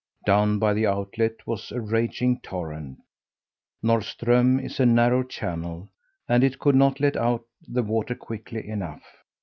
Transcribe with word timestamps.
Down 0.25 0.57
by 0.57 0.73
the 0.73 0.87
outlet 0.87 1.45
was 1.45 1.71
a 1.71 1.79
raging 1.79 2.39
torrent. 2.39 2.97
Norrström 3.83 4.59
is 4.59 4.79
a 4.79 4.85
narrow 4.87 5.21
channel, 5.21 5.89
and 6.27 6.43
it 6.43 6.57
could 6.57 6.73
not 6.73 6.99
let 6.99 7.15
out 7.15 7.45
the 7.67 7.83
water 7.83 8.15
quickly 8.15 8.67
enough. 8.67 9.03